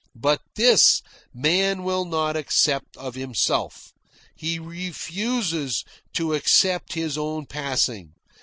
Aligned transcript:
But 0.15 0.41
this, 0.55 1.03
man 1.31 1.83
will 1.83 2.05
not 2.05 2.35
accept 2.35 2.97
of 2.97 3.13
himself. 3.13 3.93
He 4.35 4.57
refuses 4.57 5.83
to 6.13 6.33
accept 6.33 6.93
his 6.93 7.19
own 7.19 7.45
passing. 7.45 8.15